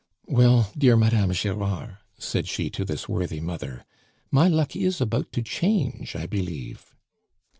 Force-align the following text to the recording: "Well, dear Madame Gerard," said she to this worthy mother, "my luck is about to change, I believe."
"Well, 0.25 0.71
dear 0.75 0.97
Madame 0.97 1.31
Gerard," 1.31 1.97
said 2.17 2.47
she 2.47 2.71
to 2.71 2.83
this 2.83 3.07
worthy 3.07 3.39
mother, 3.39 3.85
"my 4.31 4.47
luck 4.47 4.75
is 4.75 4.99
about 4.99 5.31
to 5.33 5.43
change, 5.43 6.15
I 6.15 6.25
believe." 6.25 6.95